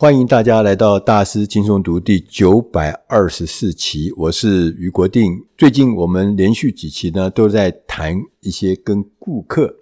[0.00, 5.44] 欢迎大家来到大师轻松读第九百二十四期，我是余国定。
[5.56, 9.74] 最近我们连续几期呢，都在谈一些跟顾客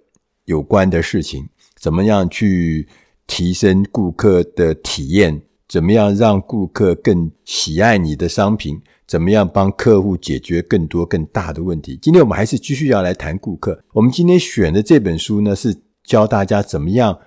[0.45, 1.47] 有关的事情，
[1.79, 2.87] 怎么样去
[3.27, 11.95] 提升顾客的体验，怎么样让顾客更喜爱你的商品，怎么样帮客户解决更多更大的问题。
[12.01, 13.79] 今天我们还是继续要来谈顾客。
[13.93, 17.19] 我们今天选的这本书呢，是教大家怎么样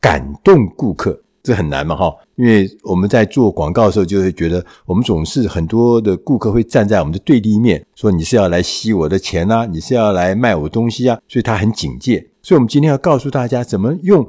[0.00, 1.22] 感动顾客。
[1.42, 12.30] 这很难嘛，哈，因为我们在做广告的时候，就会觉得我们总是很多的顾客会站在我们的对立面，说你是要来吸我的钱啊，你是要来卖我东西啊，所以他很警戒。
[12.42, 14.24] 所以，我们今天要告诉大家，怎么用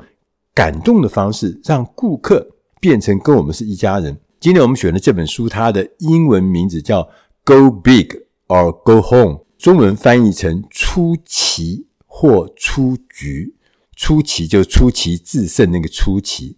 [0.55, 2.47] 感动的方式，让顾客
[2.79, 4.17] 变成跟我们是一家人。
[4.39, 7.01] 今天我们选的这本书，它的英文名字叫
[7.43, 8.09] 《Go Big
[8.47, 13.55] or Go Home》，中文翻译成“出奇或出局”。
[13.95, 16.57] 出奇就出奇制胜那个出奇。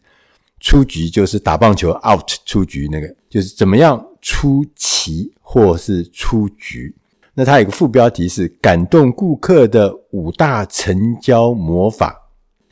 [0.66, 6.92] 出局就是打棒球 out 出局那个，就是怎么样出奇或是出局。
[7.36, 12.20] 那它有个副标题是感动顾客的五大成交魔法。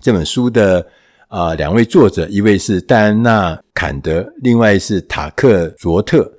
[0.01, 0.83] 这本书的
[1.27, 6.33] 啊、两位作者，一位是戴安娜坎德，另外是塔克卓特。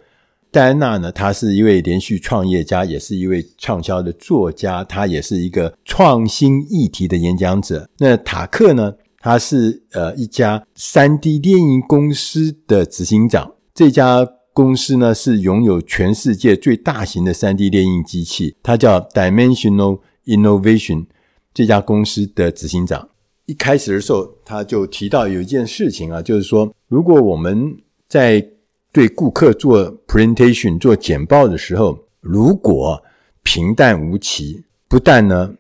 [0.51, 7.89] 戴安娜呢，她是一位连续创业家，也是一位畅销的作家，她也是一个创新议题的演讲者。
[7.99, 8.93] 那塔克呢？
[9.25, 21.07] 他是呃一家 3D 列印公司的执行长，这家公司呢是拥有全世界最大型的 3D 列印机器，它叫 Dimensional Innovation。
[21.55, 23.09] 这家公司的执行长
[23.47, 28.47] 一开始的时候，他就提到有一件事情啊，就是说，如果我们在
[28.93, 33.03] 对顾客做 presentation 做简报的时候，如果
[33.43, 35.55] 平淡无奇，不但呢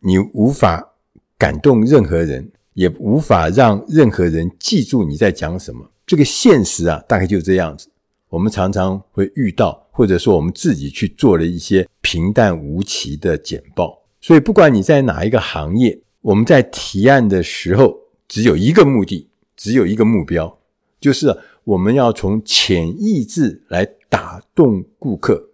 [0.00, 0.94] 你无法
[1.38, 2.50] 感动任何人。
[2.74, 5.90] 也无法让任何人记住你在讲什么。
[6.06, 7.88] 这个现实啊，大概就这样子。
[8.28, 14.02] 我们常常会遇到，或者说我们自己去做了一些平淡无奇的简报。
[14.20, 17.96] 所以，不管你在哪一个行业，我们在提案的时候
[18.26, 20.58] 只有一个目的，只有一个目标，
[21.00, 25.50] 就是我们要从潜意识来打动顾客，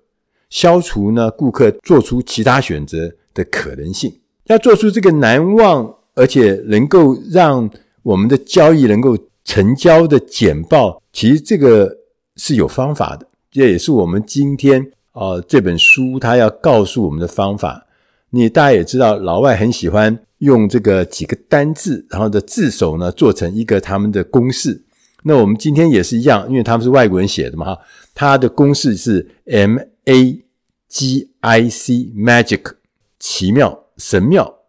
[0.49, 6.00] 消除呢顾客做出其他选择的可能性，要做出这个难忘。
[6.15, 7.69] 而且能够让
[8.03, 11.97] 我们的交易能够成交的简报，其实这个
[12.37, 13.27] 是有方法的。
[13.51, 17.87] 这也是我们今天啊、这本书它要告诉我们的方法。
[18.31, 24.85] 你大家也知道，老外很喜欢用这个几个单字，然后的字首呢做成一个他们的公式。
[25.25, 27.81] 那我们今天也是一样，因为他们是外国人写的嘛，哈，
[28.15, 30.45] 它的公式是 M A
[30.89, 32.75] G I C，Magic，
[33.19, 34.60] 奇妙、神妙。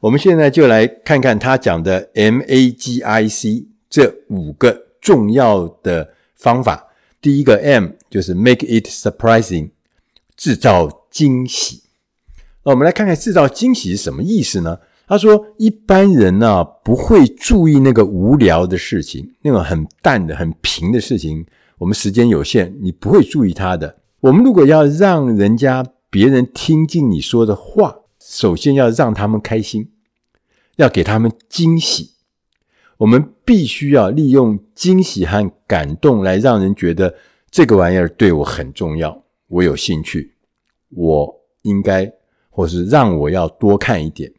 [0.00, 6.88] 我们现在就来看看他讲的 MAGIC 这五个重要的方法。
[7.20, 9.70] 第一个 M 就是 Make it surprising，
[10.36, 11.82] 制造惊喜。
[12.64, 14.78] 那我们来看看制造惊喜是什么意思呢？
[15.06, 21.44] 他说，一般人呢不会注意那个无聊的事情，那种很淡的、很平的事情。
[21.76, 23.96] 我们时间有限，你不会注意它的。
[24.20, 29.90] 我们如果要让人家、别人听进你说的话，首先要让他们开心，
[30.76, 32.12] 要给他们惊喜。
[32.98, 37.14] 我们必须要利用惊喜和感动来让人觉得
[37.50, 40.34] 这个玩意儿对我很重要，我有兴趣，
[40.90, 42.12] 我应该，
[42.50, 44.30] 或是让我要多看一点。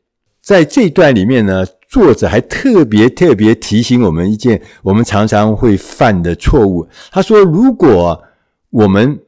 [0.41, 6.87] 在这段里面呢，作者还特别特别提醒我们一件我们常常会犯的错误。
[7.11, 8.23] 他说，如果
[8.69, 9.19] 我们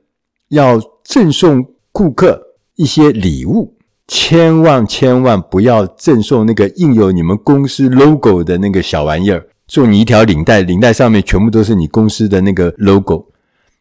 [0.50, 3.73] 要赠送顾客，一些礼物，
[4.08, 13.26] 千万千万不要赠送那个印有你们公司 logo 的那个小玩意儿，送你一条领带，领带上面全部都是你公司的那个 logo，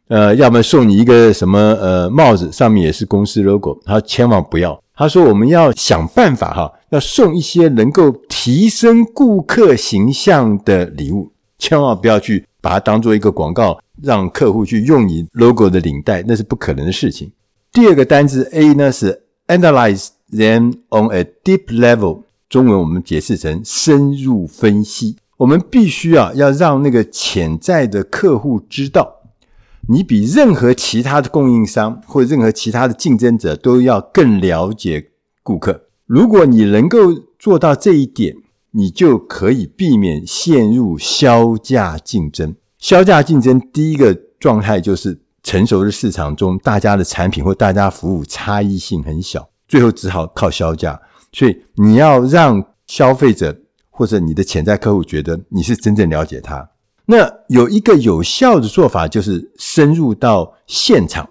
[0.09, 4.81] 呃，要么送你一个什么呃帽子，上面也是公司 logo，他千万不要。
[4.94, 17.33] 他说我们要想办法哈，要送一些能够提升顾客形象的礼物，千万不要去把它当做一个广告，让客户去用你 logo 的领带，那是不可能的事情。
[17.72, 25.16] 第二个单字 A 呢是 analyze them on a deep level，中文我们解释成深入分析。
[25.39, 29.22] 我们必须啊要让那个潜在的客户知道，
[29.89, 35.10] 你比任何其他的供应商或任何其他的竞争者都要更了解
[35.42, 35.86] 顾客。
[36.06, 36.98] 如果你能够
[37.38, 38.36] 做到这一点，
[38.71, 42.54] 你就可以避免陷入削价竞争。
[42.78, 45.22] 削价竞争第一个状态就是。
[45.42, 51.00] 成熟的市场中，大家的产品或大家服务差异性很小，最后只好靠销价。
[51.33, 53.56] 所以你要让消费者
[53.91, 56.68] 或者你的潜在客户觉得你是真正了解他。
[57.06, 61.28] 那有一个有效的做法，就是深入到现场，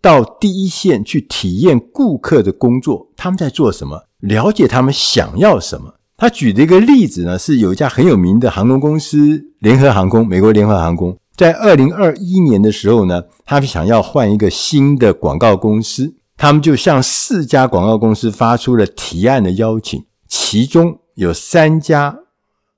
[0.00, 5.94] 到第一线去体验顾客的工作，他们在做什么，了解他们想要什么。
[6.16, 22.14] 他举的一个例子呢，是有一家很有名的航空公司——联合航空，美国联合航空，在二零二一年的时候呢，他们想要换一个新的广告公司，他们就向四家广告公司发出了提案的邀请，其中有三家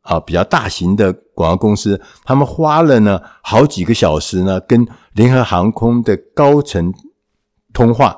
[0.03, 6.95] 啊比较大型的广告公司，他们花了呢好几个小时呢，跟联合航空的高层
[7.73, 8.17] 通话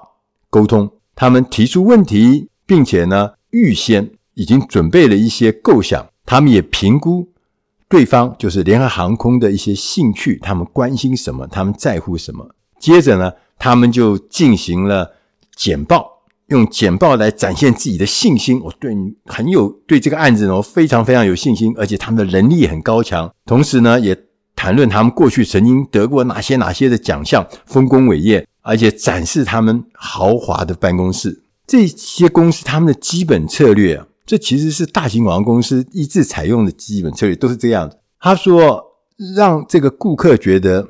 [0.50, 4.10] 沟通，他们提出问题，并且呢预先。
[4.34, 7.28] 已经准备了一些构想，他们也评估
[7.94, 12.44] 对方就是联合航空的一些兴趣，他们关心什么，他们在乎什么。
[12.80, 15.12] 接着呢，他们就进行了
[15.54, 16.04] 简报，
[16.48, 18.60] 用简报来展现自己的信心。
[18.64, 23.32] 我对你很有对这个案子呢，我非常非常有信心，而且他们的能力很高强。
[23.46, 24.18] 同时呢，也
[24.56, 31.44] 谈论他们过去曾经得过哪些哪些的奖项，丰功伟业，而且展示他们豪华的办公室。
[31.64, 34.04] 这些公司他们的基本策略。
[34.26, 37.98] 这其实是大型广告公司一致采用的基本策略，都是这样子。
[38.18, 38.82] 他说，
[39.36, 40.88] 让这个顾客觉得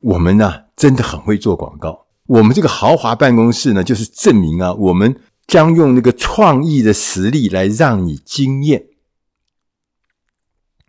[0.00, 2.06] 我们呢真的很会做广告。
[2.26, 8.86] 我们这个豪华办公室呢，就是证明啊，我们将用那个创意的实力来让你惊艳。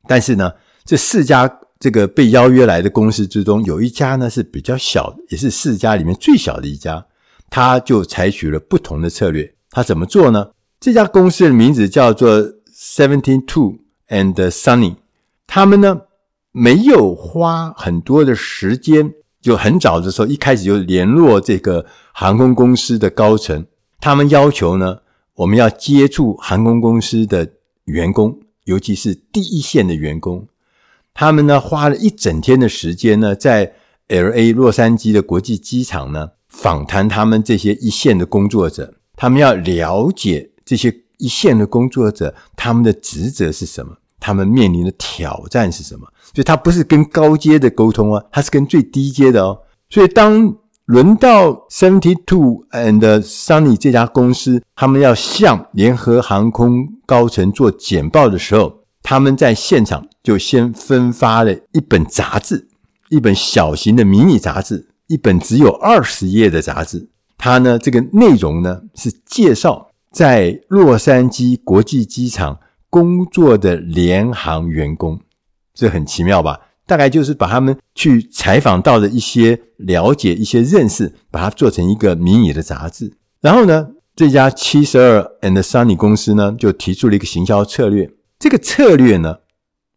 [0.08, 0.54] 但是呢，
[0.86, 7.08] 这四家这个被邀约来的公司之中，有一家呢是比较小，也是四家里面最小的一家，
[7.50, 9.56] 他就采取了不同的策略。
[9.72, 10.52] 他怎么做呢？
[10.80, 12.42] 这家公司的名字叫做
[12.74, 14.96] Seventy Two and Sunny，
[15.46, 16.04] 他们呢
[16.54, 23.66] 没有花很多的时间，就很早的时候一开始就联络这个航空公司的高层，
[24.00, 25.00] 他们要求呢，
[25.36, 27.46] 我们要接触航空公司的
[27.84, 30.48] 员工，尤其是第一线的员工。
[31.14, 33.74] 他们呢花了一整天的时间呢，在
[34.08, 40.49] LA 洛杉矶的国际机场呢访谈他们这些一线的工作者，他们要了解。
[40.70, 43.92] 这些一线的工作者，他们的职责是什么？
[44.20, 46.06] 他们面临的挑战是什么？
[46.36, 49.62] 所以，他不是跟高阶的沟通啊，他是跟最低阶的哦。
[49.90, 50.56] 所以，当
[50.86, 62.68] 轮到 Seventy Two and Sunny 这家公司，他们要向联合航空高层做简报的时候，他们在现场就先分发了一本杂志，
[63.10, 67.10] 一本小型的迷你杂志，一本只有二十页的杂志。
[67.40, 69.89] 它呢，这个内容呢是介绍。
[70.12, 72.60] 在洛杉矶国际机场
[72.90, 75.20] 工作的联航员工，
[75.74, 76.60] 这很奇妙吧？
[76.88, 83.14] 大概就是把他们去采访到的一些了解、一些认识，把它做成一个迷你的杂志。
[83.42, 88.10] 然后呢，这家七十二 and Sunny 公司呢，就提出了一个行销策略。
[88.40, 89.38] 这个策略呢，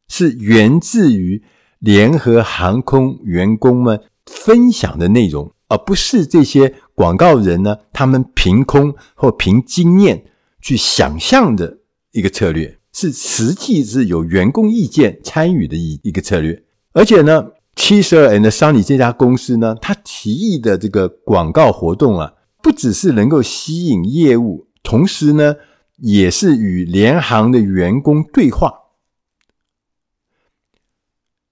[0.09, 1.43] 是源自于
[1.79, 5.53] 联合航空员工们分享的内容。
[5.73, 10.23] 而不是这些广告人呢，他们凭空或凭经验
[10.61, 11.79] 去想象的
[12.11, 16.63] 一个策略，是实际是有员工意见参与的一一个策略。
[16.93, 25.57] 而且呢，七十二 and Sunny 这家公司呢，他提议的这个广告活动啊，不只是能够吸引业务，同时呢，
[25.97, 28.75] 也是与联航的员工对话，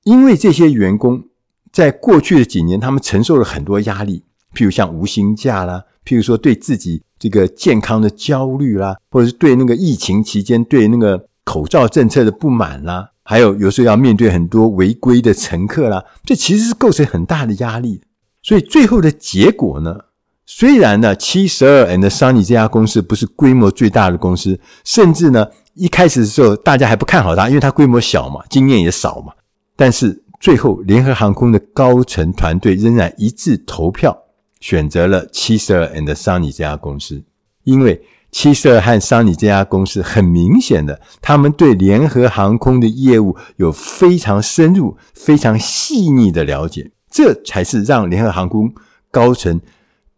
[0.03, 1.30] 因为这些员工。
[1.73, 18.03] 在过去的几年，他们承受了很多压力，譬如像无薪假啦，譬如说对自己这个健康的焦虑啦，或者是对那个疫情期间对那个口罩政策的不满啦，还有有时候要面对很多违规的乘客啦，这其实是构成很大的压力。
[18.43, 19.97] 所以最后的结果呢，
[20.45, 29.33] 虽然呢，七十二 and Sunny 这家公司不是规模最大的公司，甚至呢，一开始的时候大家还不看好它，因为它规模小嘛，经验也少嘛，
[29.77, 30.25] 但是。
[30.41, 34.17] 最后，联合航空的高层团队仍然一致投票，
[34.59, 37.23] 选择了七十二 and Sunny 这家公司。
[37.65, 48.73] 因为七十二和 Sunny 这家公司很明显的，他们对联合航空的业务有非常深入、非常细腻的了解，这才是让联合航空
[49.11, 49.61] 高层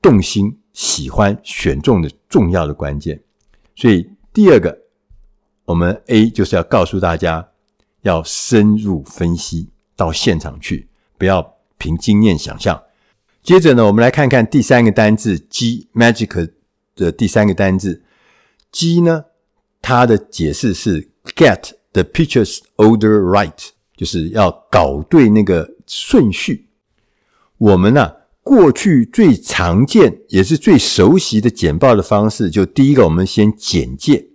[0.00, 3.20] 动心、喜欢、选中的重要的关键。
[3.74, 4.78] 所以，第二个，
[5.64, 7.48] 我们 A 就是要告诉大家，
[8.02, 9.71] 要深入分析。
[9.96, 12.82] 到现场去，不要凭经验想象。
[13.42, 16.50] 接着呢，我们来看看第三个单字 G，Magic
[16.94, 18.02] 的第三个单字
[18.70, 19.24] G 呢，
[19.80, 26.68] 它的解释是 Get the pictures order right，就是要搞对那个顺序。
[27.58, 34.28] 我们呢、过去最常见也是最熟悉的简报的方式，就第一个，我们先简介，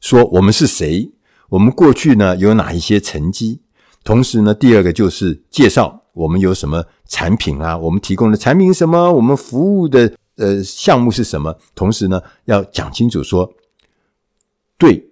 [0.00, 1.12] 说我们是谁，
[1.50, 3.60] 我们过去呢有哪一些成绩。
[4.08, 11.54] 同时呢，第二个就是介绍我们有什么产品啊，我们提供的产品什么，我们服务的呃项目是什么。
[11.74, 13.52] 同时呢，要讲清楚说，
[14.78, 15.10] 对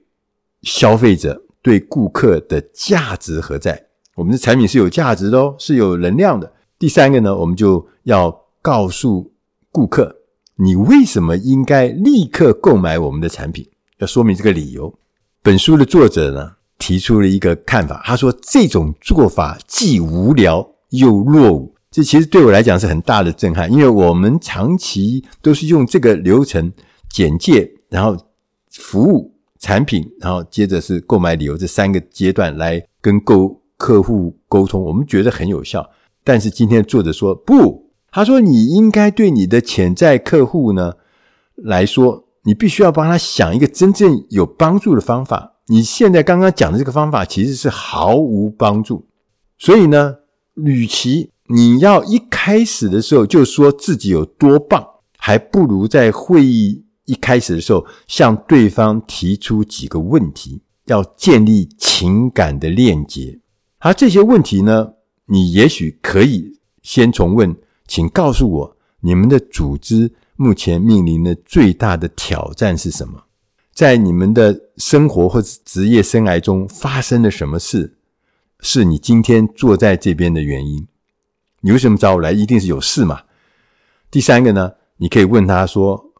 [0.62, 3.88] 消费者、对顾客的价值何在？
[4.14, 6.50] 我们的产品是有价值的哦，是有能量的。
[6.78, 9.30] 第三个呢，我们就要告诉
[9.70, 10.16] 顾客，
[10.54, 14.98] 你为什么应该立刻购买我们的产品，要说明这个理由。
[15.42, 21.74] 本书的作者呢，提出了一个看法，他说这种做法既无聊又落伍。
[21.90, 26.70] 这其实对我来讲是很大的震撼，因为我们长期都是用这个流程
[27.08, 28.14] 简介，然后
[28.70, 35.88] 服务产品，然后接着是购买理由这三个阶段来跟购客户沟通，我们觉得很有效。
[36.22, 40.92] 但是今天作者说不，他说你应该对你的潜在客户呢
[41.54, 45.54] 来说，你必须要帮他想一个真正有帮助的方法。
[45.68, 49.04] 你现在刚刚讲的这个方法其实是毫无帮助，
[49.58, 50.16] 所以呢，
[50.54, 54.86] 与其你要一开始的时候就说自己有多棒，
[55.18, 63.40] 还不如在会议一开始的时候向对方提出几个问题，要建立情感的链接。
[63.78, 64.92] 而这些问题呢，
[65.26, 67.56] 你也许可以先重问，
[67.88, 73.25] 请告诉我，你们的组织目前面临的最大的挑战是什么？
[73.76, 77.98] 在你们的生活或者职业生涯中发生了什么事，
[78.60, 80.88] 是你今天坐在这边的原因？
[81.60, 82.32] 你为什么找我来？
[82.32, 83.24] 一定是有事嘛。
[84.10, 86.14] 第三个呢，你可以问他说：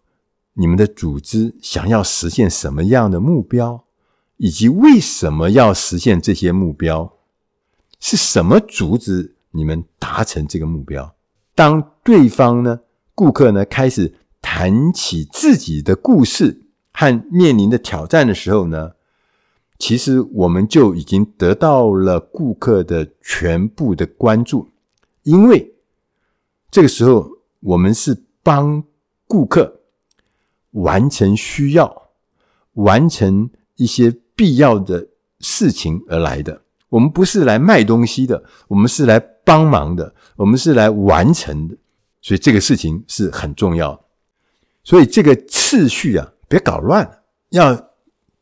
[0.53, 3.85] 你们的组织想要实现什么样的目标，
[4.37, 7.11] 以及为什么要实现这些目标？
[8.01, 11.15] 是什么阻止你们达成这个目标？
[11.55, 12.81] 当对方呢，
[13.15, 16.65] 顾客呢，开始谈起自己的故事。
[16.99, 18.93] 和面临的挑战的时候呢，
[19.79, 24.71] 其实我们就已经得到了顾客的全部的关注，
[25.25, 25.75] 因为
[26.71, 28.83] 这个时候我们是帮
[29.27, 29.83] 顾客
[30.71, 32.09] 完成需要、
[32.73, 35.09] 完成一些必要的
[35.41, 36.63] 事情而来的。
[36.89, 41.77] 我们不是来卖东西的，我们是来帮忙的，我们是来完成的。
[42.23, 44.07] 所以这个事情是很重要。
[44.83, 46.33] 所以这个次序啊。
[46.49, 47.91] 别搞乱了，要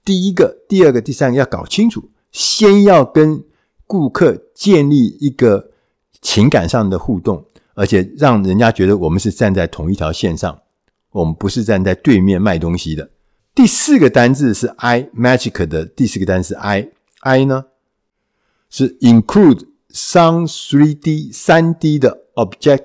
[0.05, 2.11] 第一个、第二个、第三个要搞清楚。
[2.31, 3.45] 先要跟
[3.87, 5.71] 顾客建立一个
[6.21, 10.63] 情感上的互动，而且让人家觉得我们是站在同一条线上，
[11.13, 13.11] 我们不是站在对面卖东西的。
[13.55, 17.67] 第四个单字是 I，Magic 的第四个单词 I，I 呢
[18.69, 22.85] 是 include some 3D 三 D 的 object，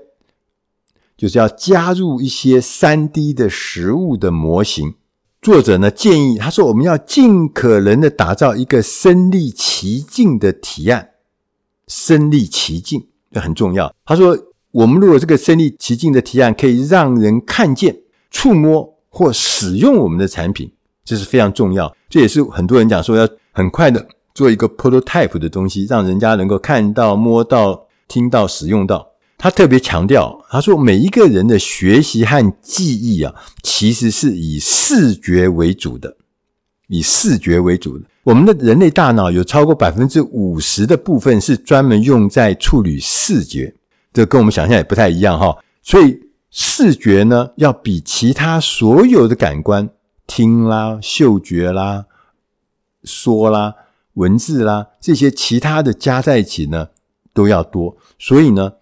[1.18, 4.94] 就是要加入一些三 D 的实物的模型。
[5.42, 11.12] 作者呢建议，他说我们要尽可能的打造一个身历其境的提案，
[11.88, 13.94] 身历其境这很重要。
[14.06, 14.38] 他说，
[14.72, 17.96] 我们如果这个身历其境的提案可以让人看见、
[18.30, 20.70] 触摸或使用我们的产品，
[21.06, 21.96] 这是非常重要。
[22.10, 29.08] 这也是很多人讲说要很快的做一个 prototype 的东西，让人家能够看到、摸到、听到、使用到。
[29.42, 36.18] 他特别强调，他说每一个人的学习和记忆啊，其实是以视觉为主的，
[36.88, 38.04] 以视觉为主的。
[38.24, 43.74] 我们的人类大脑有超过百分之五十的部分是专门用在处理视觉，
[44.12, 45.58] 这跟我们想象也不太一样哈。
[45.82, 46.20] 所以
[46.52, 49.90] 视觉呢，要比其他所有的感官，
[50.28, 52.08] 听啦、嗅觉啦、
[53.06, 53.74] 说啦、
[54.16, 56.90] 文字啦，这些其他的加在一起呢，
[57.34, 57.96] 都要多。
[58.20, 58.74] 所以呢。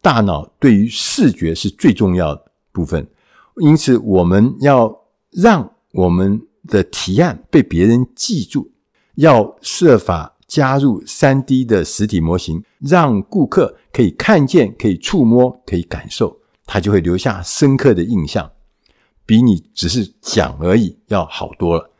[0.00, 3.06] 大脑对于视觉是最重要的部分，
[3.56, 4.96] 因此我们要
[5.30, 8.70] 让我们的提案被别人记住，
[9.16, 18.48] 要设法加入 3D 的实体模型，让顾客可以看见、可以触摸、可以感受，他就会留下深刻的印象，
[19.26, 21.90] 比你只是讲而已要好多了。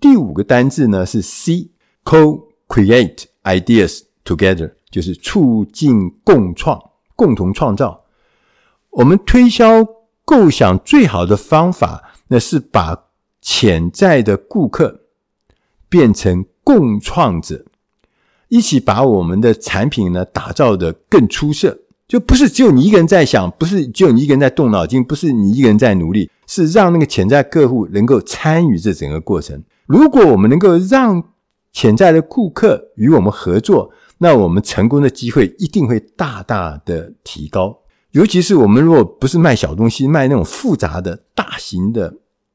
[0.00, 6.80] 第五个单字呢是 C，Co-create ideas together，就是促进共创。
[7.18, 8.04] 共同创造，
[8.90, 9.84] 我们推销
[10.24, 13.06] 构想最好的方法，那是把
[13.40, 15.00] 潜在的顾客
[15.88, 17.64] 变成共创者，
[18.46, 21.80] 一起把我们的产品呢打造得更出色。
[22.06, 29.64] 就不是只有你一个人在想，不是只有你一个人在动脑筋，不是你一个人在努力，是让那个潜在客户能够参与这整个过程。
[29.86, 31.22] 如果我们能够让
[31.72, 37.78] 潜在的顾客与我们合作，那我们成功的机会一定会大大的提高，
[38.10, 42.12] 尤其是我们如果不是卖小东西，卖那种复杂的大型的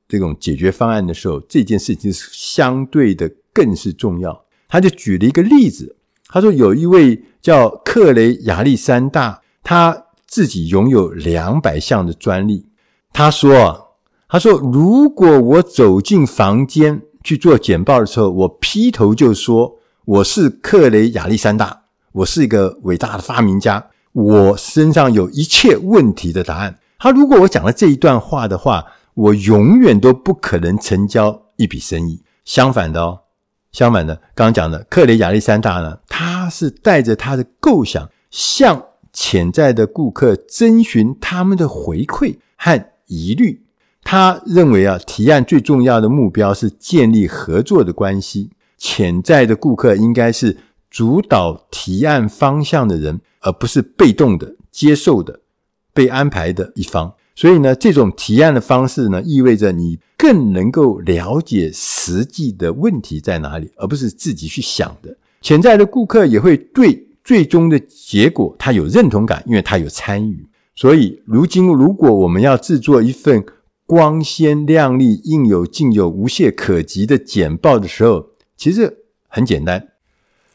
[0.07, 4.45] 这种解决方案的时候，这件事情是相对的更是重要。
[4.67, 5.95] 他就举了一个例子，
[6.27, 12.65] 他说有一位叫克雷亚历山大，他自己拥有两百项的专利。
[13.13, 13.79] 他说啊
[14.27, 26.77] ：“他说如果我走进房间去做简报的时候，我劈头就说我是克雷亚历山大，我是一个伟大的发明家，我身上有一切问题的答案。
[26.99, 32.21] 他如果我讲了这一段话的话，我永远都不可能成交一笔生意。
[32.43, 33.21] 相反的哦。”
[33.71, 38.83] 相反的，刚刚讲的克雷亚历山大呢，他是带着他的构想，向
[39.13, 43.63] 潜在的顾客征询他们的回馈和疑虑。
[44.03, 48.51] 他认为啊，提案最重要的目标是建立合作的关系。
[48.83, 50.57] 潜在的顾客应该是
[50.91, 55.39] 主导提案方向的人，而不是被动的接受的、
[55.93, 57.13] 被安排的一方。
[57.33, 65.15] 所以呢，这种提案的方式呢，意味着你更能够了解实际的问题在哪里，而不是自己去想的。
[65.39, 70.45] 潜在的顾客也会对最终的结果他有认同感，因为他有参与。
[70.75, 73.45] 所以，如今如果我们要制作一份
[73.85, 79.89] 光鲜亮丽、应有尽有、无懈可击的简报的时候，其实很简单，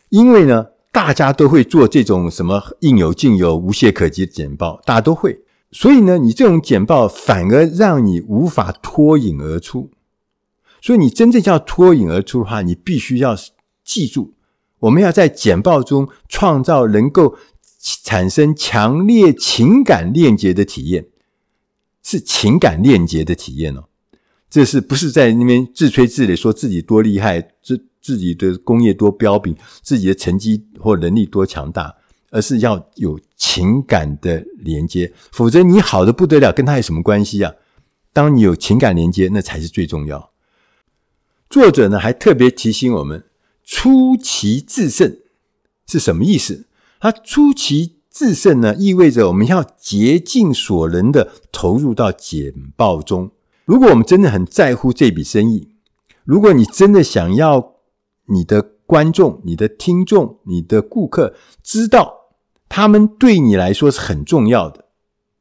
[0.09, 5.43] 因为呢，大家都会做这种什么应有尽有、无懈可击的简报，大家都会。
[5.71, 9.91] 所以呢，你这种简报反而让你无法脱颖而出。
[10.81, 13.37] 所以你真正要脱颖而出的话，你必须要
[13.85, 14.33] 记住，
[14.79, 17.37] 我们要在简报中创造能够
[18.05, 21.09] 产生强烈情感链接的体验，
[22.03, 23.85] 是情感链接的体验哦。
[24.51, 31.95] 这是不是在那边自吹自擂，说自己多厉害，自自己的工业多标炳，自己的成绩或能力多强大？
[32.31, 37.55] 而是要有情感的连接，否则你好的不得了，跟他有什么关系啊？
[38.13, 40.31] 当你有情感连接，那才是最重要。
[41.49, 43.25] 作者呢，还特别提醒我们，
[43.65, 45.17] 出奇制胜
[45.87, 46.67] 是什么意思？
[47.01, 53.31] 他出奇制胜呢，意味着我们要竭尽所能的投入到简报中。
[53.69, 55.69] 如果我们真的很在乎这笔生意，
[56.25, 57.75] 如果你真的想要
[58.29, 62.15] 你的观众、你的听众、你的顾客知道。
[62.71, 64.85] 他们对你来说是很重要的，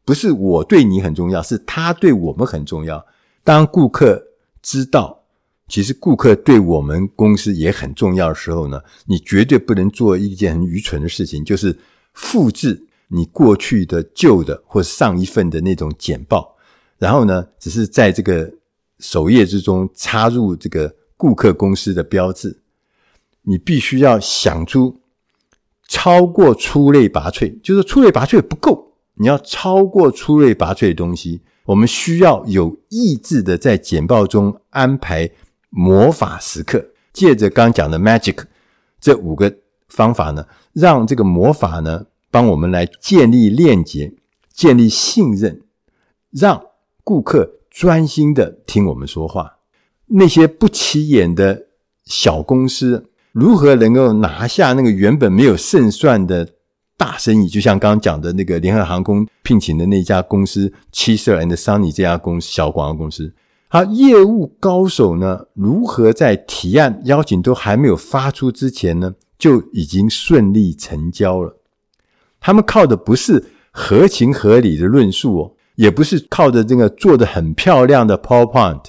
[0.06, 3.06] 不是我对你很重要，是他对我们很重要。
[3.46, 4.24] 当顾客
[4.62, 5.24] 知道，
[5.68, 11.78] 其实顾客对我们公司也很重要的时候呢，你绝对不能做一件很愚蠢的事情，就是
[12.14, 16.57] 复制你过去的旧的或上一份的那种简报，
[16.98, 18.52] 然后呢，只是在这个
[19.00, 22.62] 首页之中插入这个顾客公司的标志。
[23.44, 25.00] 你必须要想出。
[25.90, 31.40] 超过出类拔萃，就是出类拔萃不够，你要超过出类拔萃的东西。
[31.64, 35.30] 我们需要有意志的在简报中安排
[35.70, 38.44] 魔法时刻，借着刚讲的 magic
[39.00, 44.14] 这五个方法呢，让这个魔法呢帮我们来建立链接、
[44.52, 45.62] 建立信任，
[46.32, 46.62] 让
[47.08, 49.60] 顾客专心的听我们说话。
[50.08, 51.68] 那些不起眼的
[52.04, 53.06] 小公司。
[53.32, 56.56] 如何能够拿下那个原本没有胜算的
[56.98, 57.48] 大生意？
[57.48, 63.32] 就像刚刚讲的那个联合航空聘请的那家公司 Chesser and Sonny 这家公司小广告公司，
[63.70, 71.56] 他业务高手呢，如何在提案邀请都还没有发出之前呢，就已经顺利成交了？
[72.40, 78.84] 他们靠的不是合情合理的论述哦，也不是靠着这个做得很漂亮的 PowerPoint。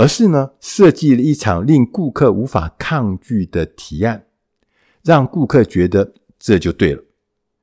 [0.00, 4.26] 而是呢，设计了一场令顾客无法抗拒的提案，
[5.02, 7.02] 让顾客觉得这就对了，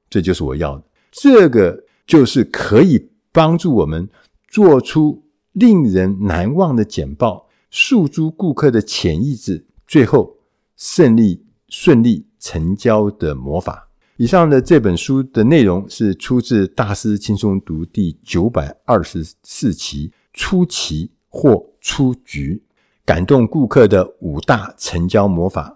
[0.10, 0.84] 这就是我要的。
[1.14, 4.10] 这个就是可以帮助我们
[4.50, 10.36] 做出令人难忘的简报，诉诸顾客的潜意识，最后
[10.76, 13.85] 胜利顺利成交的魔法。
[14.18, 22.64] 以上的这本书的内容是出自《大师轻松读》第九百二十四期，出奇或出局，
[23.04, 25.76] 感动顾客的五大成交魔法。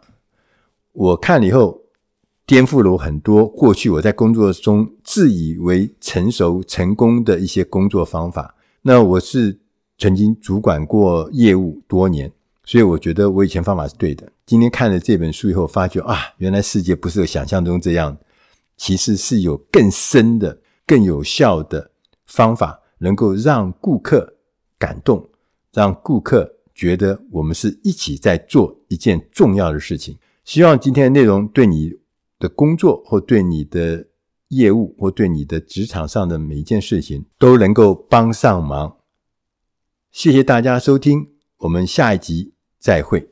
[0.94, 1.82] 我看了以后，
[2.46, 8.56] 颠覆了我很多过去我在工作中自以为成熟成功的一些工作方法。
[8.84, 9.60] 那我是
[9.98, 12.32] 曾经主管过业务多年，
[12.64, 14.32] 所以我觉得我以前方法是对的。
[14.46, 18.18] 今天看了这本书以后，发觉啊，原来世界不是想象中这样，
[18.80, 21.92] 其实是有更深的、更有效的
[22.26, 24.38] 方法，能够让顾客
[24.80, 25.30] 感动。
[25.72, 30.18] 让顾客觉得我们是一起在做一件重要的事情。
[30.46, 31.92] 希望今天的内容对你
[32.40, 34.08] 的工作，或对你的
[34.48, 38.98] 业务，或对你的职场上的每一件事情都能够帮上忙。
[40.10, 43.30] 谢谢大家收听，我们下一集再会。